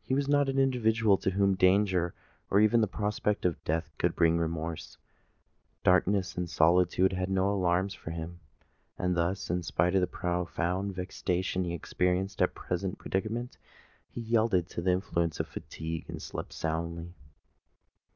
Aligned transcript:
He 0.00 0.14
was 0.14 0.28
not 0.28 0.48
an 0.48 0.60
individual 0.60 1.16
to 1.18 1.30
whom 1.32 1.56
danger 1.56 2.14
or 2.52 2.60
even 2.60 2.80
the 2.82 2.86
prospect 2.86 3.44
of 3.44 3.64
death 3.64 3.90
could 3.98 4.14
bring 4.14 4.38
remorse: 4.38 4.96
darkness 5.82 6.36
and 6.36 6.48
solitude 6.48 7.12
had 7.12 7.28
no 7.28 7.50
alarms 7.52 7.92
for 7.92 8.12
him;—and, 8.12 9.16
thus, 9.16 9.50
in 9.50 9.64
spite 9.64 9.96
of 9.96 10.00
the 10.02 10.06
profound 10.06 10.94
vexation 10.94 11.64
he 11.64 11.74
experienced 11.74 12.40
at 12.40 12.50
his 12.50 12.54
present 12.54 12.98
predicament, 12.98 13.58
he 14.08 14.20
yielded 14.20 14.68
to 14.68 14.80
the 14.82 14.92
influence 14.92 15.40
of 15.40 15.48
fatigue 15.48 16.04
and 16.06 16.22
slept 16.22 16.52
soundly. 16.52 17.12